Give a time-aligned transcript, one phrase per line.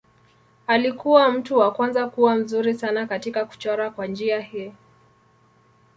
[0.67, 4.73] Alikuwa mtu wa kwanza kuwa mzuri sana katika kuchora kwa njia hii.